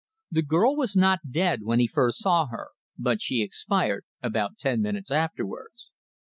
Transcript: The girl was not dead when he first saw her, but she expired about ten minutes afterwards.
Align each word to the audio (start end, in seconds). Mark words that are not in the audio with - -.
The 0.31 0.41
girl 0.41 0.75
was 0.75 0.95
not 0.95 1.29
dead 1.29 1.59
when 1.61 1.77
he 1.79 1.85
first 1.85 2.17
saw 2.23 2.47
her, 2.47 2.69
but 2.97 3.21
she 3.21 3.43
expired 3.43 4.03
about 4.23 4.57
ten 4.57 4.81
minutes 4.81 5.11
afterwards. 5.11 5.91